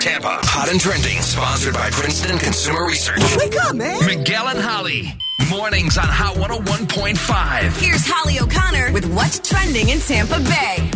Tampa, 0.00 0.38
hot 0.42 0.70
and 0.70 0.80
trending, 0.80 1.20
sponsored 1.22 1.74
by 1.74 1.90
Princeton 1.90 2.38
Consumer 2.38 2.86
Research. 2.86 3.20
Wake 3.36 3.54
up, 3.64 3.74
man. 3.74 4.04
Miguel 4.06 4.48
and 4.48 4.58
Holly, 4.58 5.14
mornings 5.50 5.96
on 5.96 6.06
Hot 6.06 6.36
101.5. 6.36 7.80
Here's 7.80 8.04
Holly 8.06 8.38
O'Connor 8.40 8.92
with 8.92 9.06
what's 9.14 9.38
trending 9.46 9.88
in 9.88 9.98
Tampa 10.00 10.40
Bay. 10.40 10.90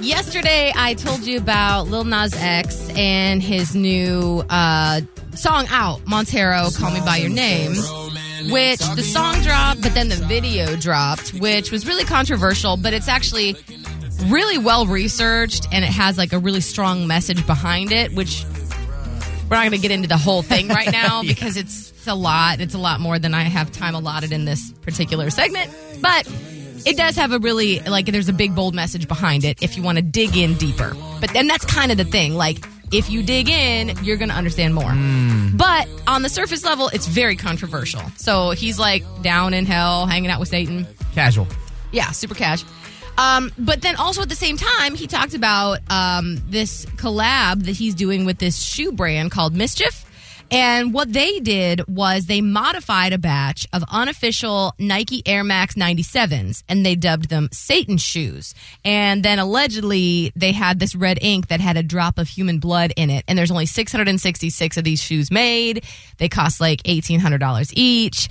Yesterday, 0.00 0.72
I 0.74 0.94
told 0.94 1.20
you 1.26 1.38
about 1.38 1.88
Lil 1.88 2.04
Nas 2.04 2.34
X 2.34 2.88
and 2.96 3.42
his 3.42 3.74
new 3.74 4.42
uh, 4.50 5.00
song 5.34 5.66
out, 5.70 6.06
Montero, 6.06 6.68
Call 6.76 6.90
Me 6.90 7.00
By 7.00 7.18
Your 7.18 7.30
Name, 7.30 7.76
which 8.50 8.80
the 8.96 9.02
song 9.02 9.40
dropped, 9.42 9.80
but 9.82 9.94
then 9.94 10.08
the 10.08 10.16
video 10.16 10.74
dropped, 10.76 11.34
which 11.34 11.70
was 11.70 11.86
really 11.86 12.04
controversial, 12.04 12.76
but 12.76 12.92
it's 12.92 13.08
actually 13.08 13.56
really 14.24 14.58
well 14.58 14.86
researched 14.86 15.66
and 15.72 15.84
it 15.84 15.90
has 15.90 16.18
like 16.18 16.32
a 16.32 16.38
really 16.38 16.60
strong 16.60 17.06
message 17.06 17.46
behind 17.46 17.92
it, 17.92 18.12
which 18.12 18.44
we're 19.48 19.56
not 19.56 19.62
going 19.62 19.72
to 19.72 19.78
get 19.78 19.90
into 19.90 20.08
the 20.08 20.16
whole 20.16 20.42
thing 20.42 20.68
right 20.68 20.90
now 20.92 21.22
because 21.22 21.56
it's, 21.56 21.90
it's 21.90 22.06
a 22.06 22.14
lot. 22.14 22.60
It's 22.60 22.74
a 22.74 22.78
lot 22.78 23.00
more 23.00 23.18
than 23.18 23.34
I 23.34 23.42
have 23.42 23.70
time 23.72 23.94
allotted 23.94 24.32
in 24.32 24.44
this 24.44 24.72
particular 24.82 25.30
segment. 25.30 25.70
But 26.00 26.26
it 26.84 26.96
does 26.96 27.16
have 27.16 27.32
a 27.32 27.38
really 27.38 27.80
like 27.80 28.06
there's 28.06 28.28
a 28.28 28.32
big 28.32 28.54
bold 28.54 28.74
message 28.74 29.06
behind 29.06 29.44
it 29.44 29.62
if 29.62 29.76
you 29.76 29.82
want 29.82 29.98
to 29.98 30.02
dig 30.02 30.36
in 30.36 30.54
deeper. 30.54 30.94
But 31.20 31.32
then 31.32 31.46
that's 31.46 31.64
kind 31.64 31.92
of 31.92 31.98
the 31.98 32.04
thing. 32.04 32.34
Like 32.34 32.64
if 32.92 33.08
you 33.08 33.22
dig 33.22 33.48
in, 33.48 33.96
you're 34.04 34.16
going 34.16 34.28
to 34.28 34.34
understand 34.34 34.74
more. 34.74 34.90
Hmm. 34.90 35.56
But 35.56 35.88
on 36.06 36.22
the 36.22 36.28
surface 36.28 36.64
level, 36.64 36.88
it's 36.88 37.06
very 37.06 37.36
controversial. 37.36 38.02
So 38.16 38.50
he's 38.50 38.78
like 38.78 39.04
down 39.22 39.54
in 39.54 39.64
hell, 39.66 40.06
hanging 40.06 40.30
out 40.30 40.40
with 40.40 40.48
Satan. 40.48 40.86
Casual. 41.14 41.46
Yeah, 41.90 42.10
super 42.10 42.34
cash. 42.34 42.64
Um, 43.18 43.52
but 43.58 43.82
then 43.82 43.96
also 43.96 44.22
at 44.22 44.28
the 44.28 44.34
same 44.34 44.56
time, 44.56 44.94
he 44.94 45.06
talked 45.06 45.34
about 45.34 45.80
um, 45.90 46.38
this 46.48 46.86
collab 46.86 47.64
that 47.64 47.72
he's 47.76 47.94
doing 47.94 48.24
with 48.24 48.38
this 48.38 48.60
shoe 48.60 48.92
brand 48.92 49.30
called 49.30 49.54
MSCHF. 49.54 50.06
And 50.52 50.92
what 50.92 51.10
they 51.10 51.40
did 51.40 51.86
was 51.88 52.26
they 52.26 52.42
modified 52.42 53.14
a 53.14 53.18
batch 53.18 53.66
of 53.72 53.82
unofficial 53.90 54.74
Nike 54.78 55.22
Air 55.24 55.44
Max 55.44 55.76
97s 55.76 56.62
and 56.68 56.84
they 56.84 56.94
dubbed 56.94 57.30
them 57.30 57.48
Satan 57.52 57.96
shoes. 57.96 58.54
And 58.84 59.22
then 59.22 59.38
allegedly 59.38 60.30
they 60.36 60.52
had 60.52 60.78
this 60.78 60.94
red 60.94 61.18
ink 61.22 61.48
that 61.48 61.60
had 61.60 61.78
a 61.78 61.82
drop 61.82 62.18
of 62.18 62.28
human 62.28 62.58
blood 62.58 62.92
in 62.98 63.08
it. 63.08 63.24
And 63.26 63.38
there's 63.38 63.50
only 63.50 63.64
666 63.64 64.76
of 64.76 64.84
these 64.84 65.02
shoes 65.02 65.30
made. 65.30 65.84
They 66.18 66.28
cost 66.28 66.60
like 66.60 66.82
$1,800 66.82 67.72
each. 67.74 68.28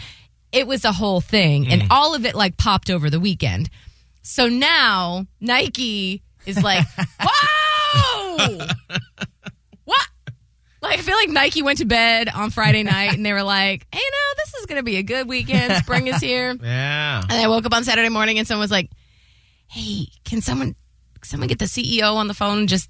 It 0.51 0.67
was 0.67 0.85
a 0.85 0.91
whole 0.91 1.21
thing. 1.21 1.69
And 1.69 1.85
all 1.89 2.13
of 2.13 2.23
it 2.27 2.35
like 2.35 2.55
popped 2.55 2.91
over 2.91 3.09
the 3.09 3.19
weekend. 3.19 3.67
So 4.21 4.47
now 4.47 5.25
Nike 5.39 6.23
is 6.45 6.61
like, 6.61 6.85
whoa! 7.23 8.65
what? 9.85 10.07
Like, 10.81 10.99
I 10.99 11.01
feel 11.01 11.15
like 11.15 11.29
Nike 11.29 11.61
went 11.61 11.77
to 11.79 11.85
bed 11.85 12.29
on 12.29 12.49
Friday 12.49 12.83
night 12.83 13.13
and 13.13 13.25
they 13.25 13.33
were 13.33 13.43
like, 13.43 13.85
hey, 13.93 13.99
no, 14.01 14.33
this 14.37 14.53
is 14.55 14.65
going 14.65 14.77
to 14.79 14.83
be 14.83 14.97
a 14.97 15.03
good 15.03 15.27
weekend. 15.27 15.73
Spring 15.83 16.07
is 16.07 16.19
here. 16.19 16.55
Yeah. 16.63 17.21
And 17.21 17.31
I 17.33 17.47
woke 17.47 17.65
up 17.65 17.73
on 17.73 17.83
Saturday 17.83 18.09
morning 18.09 18.37
and 18.39 18.47
someone 18.47 18.63
was 18.63 18.71
like, 18.71 18.89
hey, 19.67 20.05
can 20.25 20.41
someone 20.41 20.75
someone 21.23 21.47
get 21.47 21.59
the 21.59 21.65
CEO 21.65 22.15
on 22.15 22.27
the 22.27 22.33
phone 22.33 22.59
and 22.59 22.69
just 22.69 22.89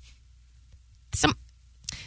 some 1.13 1.33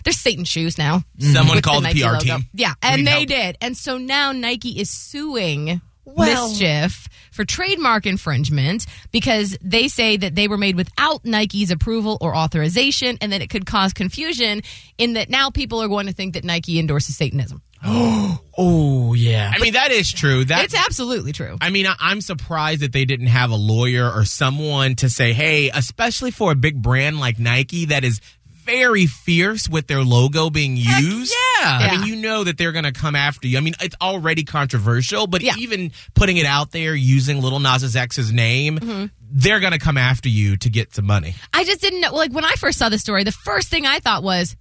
there's 0.04 0.16
Satan 0.18 0.44
shoes 0.44 0.76
now. 0.78 1.02
Someone 1.18 1.60
called 1.62 1.84
the, 1.84 1.88
Nike 1.88 2.00
PR 2.02 2.06
logo. 2.12 2.18
team. 2.20 2.38
Yeah, 2.54 2.72
and 2.82 3.02
need 3.02 3.06
they 3.06 3.10
help. 3.12 3.28
did. 3.28 3.58
And 3.62 3.76
so 3.76 3.96
now 3.98 4.32
Nike 4.32 4.78
is 4.80 4.90
suing 4.90 5.80
Well- 6.04 6.50
MSCHF 6.50 7.06
for 7.34 7.44
trademark 7.44 8.06
infringement 8.06 8.86
because 9.10 9.58
they 9.60 9.88
say 9.88 10.16
that 10.16 10.34
they 10.34 10.48
were 10.48 10.56
made 10.56 10.76
without 10.76 11.24
Nike's 11.24 11.70
approval 11.70 12.16
or 12.20 12.34
authorization 12.34 13.18
and 13.20 13.32
that 13.32 13.42
it 13.42 13.50
could 13.50 13.66
cause 13.66 13.92
confusion 13.92 14.62
in 14.96 15.14
that 15.14 15.28
now 15.28 15.50
people 15.50 15.82
are 15.82 15.88
going 15.88 16.06
to 16.06 16.12
think 16.12 16.34
that 16.34 16.44
Nike 16.44 16.78
endorses 16.78 17.16
Satanism. 17.16 17.60
Oh 18.56 19.14
yeah. 19.14 19.50
I 19.52 19.58
mean 19.58 19.72
that 19.72 19.90
is 19.90 20.10
true. 20.12 20.44
That 20.44 20.64
It's 20.64 20.74
absolutely 20.76 21.32
true. 21.32 21.56
I 21.60 21.70
mean, 21.70 21.86
I- 21.88 21.96
I'm 21.98 22.20
surprised 22.20 22.82
that 22.82 22.92
they 22.92 23.04
didn't 23.04 23.26
have 23.26 23.50
a 23.50 23.56
lawyer 23.56 24.08
or 24.08 24.24
someone 24.24 24.94
to 24.96 25.10
say, 25.10 25.32
hey, 25.32 25.70
especially 25.70 26.30
for 26.30 26.52
a 26.52 26.54
big 26.54 26.80
brand 26.80 27.18
like 27.18 27.40
Nike 27.40 27.86
that 27.86 28.04
is 28.04 28.20
very 28.64 29.06
fierce 29.06 29.68
with 29.68 29.88
their 29.88 30.02
logo 30.04 30.50
being 30.50 30.76
used. 30.76 31.32
yeah. 31.32 31.43
I 31.66 31.86
Yeah. 31.86 31.98
mean, 31.98 32.06
you 32.08 32.16
know 32.16 32.44
that 32.44 32.56
they're 32.58 32.72
going 32.72 32.84
to 32.84 32.92
come 32.92 33.14
after 33.16 33.46
you. 33.48 33.58
I 33.58 33.60
mean, 33.60 33.74
it's 33.80 33.96
already 34.00 34.44
controversial, 34.44 35.26
but 35.26 35.42
Yeah. 35.42 35.54
even 35.58 35.92
putting 36.14 36.36
it 36.36 36.46
out 36.46 36.72
there 36.72 36.94
using 36.94 37.40
Little 37.40 37.60
Nas 37.60 37.96
X's 37.96 38.32
name, 38.32 38.78
Mm-hmm. 38.78 39.06
they're 39.20 39.60
going 39.60 39.72
to 39.72 39.78
come 39.78 39.96
after 39.98 40.28
you 40.28 40.56
to 40.58 40.70
get 40.70 40.94
some 40.94 41.06
money. 41.06 41.34
I 41.52 41.64
just 41.64 41.80
didn't 41.80 42.00
know. 42.00 42.14
Like 42.14 42.32
when 42.32 42.44
I 42.44 42.52
first 42.54 42.78
saw 42.78 42.88
the 42.88 42.98
story, 42.98 43.24
the 43.24 43.32
first 43.32 43.68
thing 43.68 43.86
I 43.86 43.98
thought 44.00 44.22
was, 44.22 44.56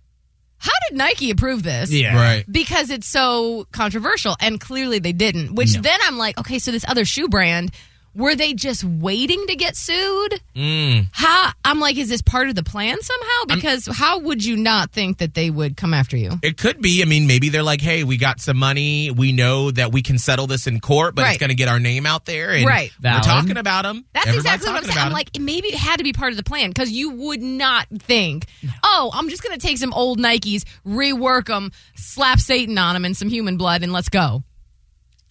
how 0.57 0.71
did 0.89 0.97
Nike 0.97 1.29
approve 1.29 1.61
this? 1.63 1.91
Yeah. 1.91 2.15
Right. 2.15 2.45
Because 2.49 2.89
it's 2.89 3.07
so 3.07 3.67
controversial, 3.73 4.35
and 4.39 4.59
clearly 4.61 4.99
they 4.99 5.11
didn't. 5.11 5.55
Which 5.55 5.73
then 5.73 5.99
I'm 6.03 6.17
like, 6.17 6.37
okay, 6.39 6.57
so 6.59 6.71
this 6.71 6.85
other 6.87 7.03
shoe 7.03 7.27
brand, 7.27 7.71
were 8.15 8.35
they 8.35 8.53
just 8.53 8.83
waiting 8.83 9.45
to 9.47 9.55
get 9.55 9.75
sued? 9.75 10.41
Mm. 10.55 11.07
How? 11.11 11.51
I'm 11.65 11.79
like, 11.79 11.97
is 11.97 12.09
this 12.09 12.21
part 12.21 12.49
of 12.49 12.55
the 12.55 12.63
plan 12.63 13.01
somehow? 13.01 13.55
Because 13.55 13.87
how 13.91 14.19
would 14.19 14.43
you 14.45 14.55
not 14.55 14.91
think 14.91 15.17
that 15.17 15.33
they 15.33 15.49
would 15.49 15.75
come 15.77 15.93
after 15.93 16.15
you? 16.15 16.31
It 16.43 16.57
could 16.57 16.81
be. 16.81 17.01
I 17.01 17.05
mean, 17.05 17.25
maybe 17.27 17.49
they're 17.49 17.63
like, 17.63 17.81
hey, 17.81 18.03
we 18.03 18.17
got 18.17 18.39
some 18.39 18.57
money. 18.57 19.09
We 19.11 19.31
know 19.31 19.71
that 19.71 19.91
we 19.91 20.01
can 20.01 20.17
settle 20.19 20.45
this 20.47 20.67
in 20.67 20.79
court, 20.79 21.15
but 21.15 21.23
Right. 21.23 21.29
it's 21.31 21.39
going 21.39 21.49
to 21.49 21.55
get 21.55 21.67
our 21.69 21.79
name 21.79 22.05
out 22.05 22.25
there. 22.25 22.51
And 22.51 22.65
Right. 22.65 22.91
We're 22.99 23.09
Valid. 23.09 23.23
talking 23.23 23.57
about 23.57 23.83
them. 23.83 24.05
That's 24.13 24.33
exactly 24.33 24.69
what 24.69 24.77
I'm 24.77 24.83
saying. 24.83 24.97
I'm 24.97 25.11
like, 25.11 25.29
maybe 25.39 25.69
it 25.69 25.75
had 25.75 25.97
to 25.97 26.03
be 26.03 26.13
part 26.13 26.31
of 26.31 26.37
the 26.37 26.43
plan 26.43 26.69
because 26.69 26.91
you 26.91 27.11
would 27.11 27.41
not 27.41 27.87
think, 27.99 28.45
oh, 28.83 29.09
I'm 29.13 29.29
just 29.29 29.41
going 29.43 29.57
to 29.57 29.65
take 29.67 29.77
some 29.77 29.93
old 29.93 30.19
Nikes, 30.19 30.63
rework 30.85 31.47
them, 31.47 31.71
slap 31.95 32.39
Satan 32.39 32.77
on 32.77 32.93
them 32.93 33.05
and 33.05 33.17
some 33.17 33.29
human 33.29 33.57
blood, 33.57 33.83
and 33.83 33.91
let's 33.91 34.09
go. 34.09 34.43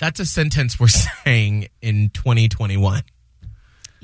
That's 0.02 0.18
a 0.18 0.26
sentence 0.26 0.80
we're 0.80 0.88
saying 1.24 1.68
in 1.80 2.10
2021. 2.10 3.02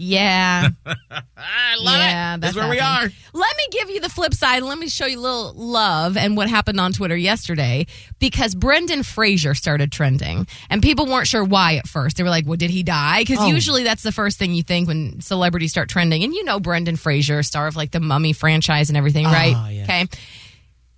Yeah. 0.00 0.68
I 0.86 1.74
love 1.80 1.96
Yeah, 1.98 2.36
it. 2.36 2.40
that's 2.40 2.54
That's 2.54 2.56
where 2.56 2.70
we 2.70 2.78
are. 2.78 3.02
Let 3.32 3.56
me 3.56 3.64
give 3.72 3.90
you 3.90 3.98
the 4.00 4.08
flip 4.08 4.32
side. 4.32 4.62
Let 4.62 4.78
me 4.78 4.88
show 4.88 5.06
you 5.06 5.18
a 5.18 5.20
little 5.20 5.52
love 5.54 6.16
and 6.16 6.36
what 6.36 6.48
happened 6.48 6.78
on 6.78 6.92
Twitter 6.92 7.16
yesterday 7.16 7.86
because 8.20 8.54
Brendan 8.54 9.02
Fraser 9.02 9.54
started 9.54 9.90
trending 9.90 10.46
and 10.70 10.80
people 10.82 11.06
weren't 11.06 11.26
sure 11.26 11.42
why 11.42 11.74
at 11.78 11.88
first. 11.88 12.16
They 12.16 12.22
were 12.22 12.28
like, 12.30 12.46
well, 12.46 12.56
did 12.56 12.70
he 12.70 12.84
die? 12.84 13.22
Because 13.22 13.38
Oh. 13.40 13.46
usually 13.48 13.82
that's 13.82 14.04
the 14.04 14.12
first 14.12 14.38
thing 14.38 14.54
you 14.54 14.62
think 14.62 14.86
when 14.86 15.20
celebrities 15.20 15.72
start 15.72 15.88
trending. 15.88 16.22
And 16.22 16.32
you 16.32 16.44
know 16.44 16.60
Brendan 16.60 16.94
Fraser, 16.94 17.42
star 17.42 17.66
of 17.66 17.74
like 17.74 17.90
the 17.90 17.98
Mummy 17.98 18.32
franchise 18.32 18.90
and 18.90 18.96
everything, 18.96 19.26
ah, 19.26 19.32
right? 19.32 19.72
yeah. 19.72 19.82
Okay. 19.82 20.06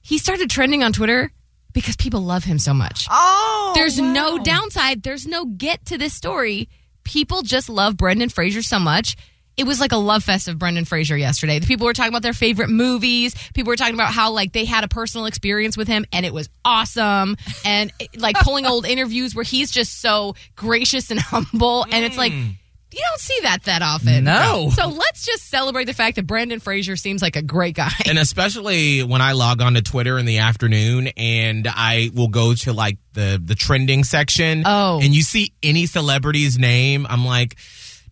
He 0.02 0.18
started 0.18 0.50
trending 0.50 0.82
on 0.82 0.92
Twitter 0.92 1.32
because 1.72 1.96
people 1.96 2.20
love 2.20 2.44
him 2.44 2.58
so 2.58 2.74
much. 2.74 3.06
Oh, 3.10 3.59
Oh, 3.70 3.74
There's 3.74 3.98
no 4.00 4.38
downside. 4.38 5.02
There's 5.02 5.26
no 5.26 5.44
get 5.44 5.86
to 5.86 5.98
this 5.98 6.12
story. 6.12 6.68
People 7.04 7.42
just 7.42 7.68
love 7.68 7.96
Brendan 7.96 8.28
Fraser 8.28 8.62
so 8.62 8.78
much. 8.78 9.16
It 9.56 9.64
was 9.64 9.78
like 9.78 9.92
a 9.92 9.96
love 9.96 10.24
fest 10.24 10.48
of 10.48 10.58
Brendan 10.58 10.86
Fraser 10.86 11.16
yesterday. 11.16 11.58
The 11.58 11.66
people 11.66 11.86
were 11.86 11.92
talking 11.92 12.10
about 12.10 12.22
their 12.22 12.32
favorite 12.32 12.70
movies. 12.70 13.34
People 13.52 13.70
were 13.70 13.76
talking 13.76 13.94
about 13.94 14.12
how 14.12 14.32
like 14.32 14.52
they 14.52 14.64
had 14.64 14.84
a 14.84 14.88
personal 14.88 15.26
experience 15.26 15.76
with 15.76 15.86
him 15.86 16.04
and 16.12 16.24
it 16.24 16.32
was 16.32 16.48
awesome. 16.64 17.36
And 17.64 17.92
like 18.16 18.36
pulling 18.36 18.66
old 18.66 18.86
interviews 18.86 19.34
where 19.34 19.44
he's 19.44 19.70
just 19.70 20.00
so 20.00 20.34
gracious 20.56 21.10
and 21.10 21.20
humble. 21.20 21.84
And 21.84 22.04
it's 22.04 22.16
like 22.16 22.32
mm. 22.32 22.54
You 22.92 23.00
don't 23.08 23.20
see 23.20 23.38
that 23.42 23.64
that 23.64 23.82
often. 23.82 24.24
No. 24.24 24.70
So 24.74 24.88
let's 24.88 25.24
just 25.24 25.48
celebrate 25.48 25.84
the 25.84 25.94
fact 25.94 26.16
that 26.16 26.26
Brendan 26.26 26.60
Fraser 26.60 26.96
seems 26.96 27.22
like 27.22 27.36
a 27.36 27.42
great 27.42 27.76
guy. 27.76 27.92
And 28.06 28.18
especially 28.18 29.02
when 29.02 29.20
I 29.20 29.32
log 29.32 29.62
on 29.62 29.74
to 29.74 29.82
Twitter 29.82 30.18
in 30.18 30.26
the 30.26 30.38
afternoon 30.38 31.08
and 31.16 31.68
I 31.68 32.10
will 32.14 32.28
go 32.28 32.54
to 32.54 32.72
like 32.72 32.98
the 33.12 33.40
the 33.42 33.54
trending 33.54 34.02
section. 34.02 34.64
Oh. 34.66 35.00
And 35.00 35.14
you 35.14 35.22
see 35.22 35.52
any 35.62 35.86
celebrity's 35.86 36.58
name, 36.58 37.06
I'm 37.08 37.24
like, 37.24 37.56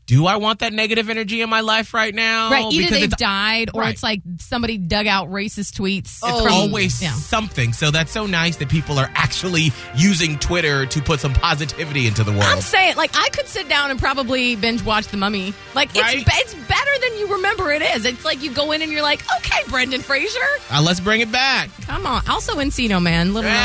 do 0.08 0.26
I 0.26 0.36
want 0.36 0.60
that 0.60 0.72
negative 0.72 1.10
energy 1.10 1.42
in 1.42 1.50
my 1.50 1.60
life 1.60 1.92
right 1.92 2.14
now? 2.14 2.50
Right. 2.50 2.64
Either 2.72 2.86
Because 2.86 3.00
they've 3.00 3.10
died 3.10 3.68
or 3.74 3.82
Right. 3.82 3.92
it's 3.92 4.02
like 4.02 4.22
somebody 4.40 4.78
dug 4.78 5.06
out 5.06 5.30
racist 5.30 5.78
tweets. 5.78 6.18
It's 6.24 6.24
always 6.24 7.02
yeah. 7.02 7.12
something. 7.12 7.74
So 7.74 7.90
that's 7.90 8.10
so 8.10 8.24
nice 8.24 8.56
that 8.56 8.70
people 8.70 8.98
are 8.98 9.10
actually 9.14 9.70
using 9.94 10.38
Twitter 10.38 10.86
to 10.86 11.02
put 11.02 11.20
some 11.20 11.34
positivity 11.34 12.06
into 12.06 12.24
the 12.24 12.30
world. 12.32 12.44
I'm 12.44 12.62
saying, 12.62 12.96
like, 12.96 13.10
I 13.14 13.28
could 13.28 13.48
sit 13.48 13.68
down 13.68 13.90
and 13.90 14.00
probably 14.00 14.56
binge 14.56 14.82
watch 14.82 15.08
The 15.08 15.18
Mummy. 15.18 15.52
Like, 15.74 15.90
it's 15.90 16.00
Right? 16.00 16.24
it's 16.26 16.54
better 16.54 16.90
than 17.02 17.18
you 17.18 17.34
remember 17.34 17.70
it 17.70 17.82
is. 17.82 18.06
It's 18.06 18.24
like 18.24 18.42
you 18.42 18.50
go 18.50 18.72
in 18.72 18.80
and 18.80 18.90
you're 18.90 19.02
like, 19.02 19.22
okay, 19.36 19.60
Brendan 19.68 20.00
Fraser, 20.00 20.40
Uh, 20.72 20.80
let's 20.82 21.00
bring 21.00 21.20
it 21.20 21.30
back. 21.30 21.68
come 21.82 22.06
on. 22.06 22.22
Also, 22.28 22.54
Encino 22.54 23.00
Man, 23.02 23.34
little. 23.34 23.50
Yeah. 23.50 23.64